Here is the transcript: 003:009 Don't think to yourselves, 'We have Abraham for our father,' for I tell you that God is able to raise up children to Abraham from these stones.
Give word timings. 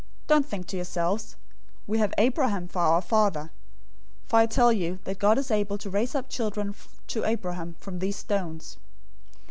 003:009 0.01 0.07
Don't 0.29 0.45
think 0.47 0.65
to 0.65 0.75
yourselves, 0.77 1.35
'We 1.85 1.99
have 1.99 2.13
Abraham 2.17 2.67
for 2.67 2.79
our 2.79 3.03
father,' 3.03 3.51
for 4.25 4.37
I 4.37 4.47
tell 4.47 4.73
you 4.73 4.97
that 5.03 5.19
God 5.19 5.37
is 5.37 5.51
able 5.51 5.77
to 5.77 5.91
raise 5.91 6.15
up 6.15 6.27
children 6.27 6.73
to 7.05 7.23
Abraham 7.23 7.75
from 7.77 7.99
these 7.99 8.15
stones. 8.15 8.77